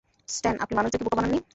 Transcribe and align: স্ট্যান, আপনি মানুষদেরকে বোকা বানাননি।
স্ট্যান, 0.29 0.55
আপনি 0.59 0.73
মানুষদেরকে 0.75 1.05
বোকা 1.05 1.17
বানাননি। 1.17 1.39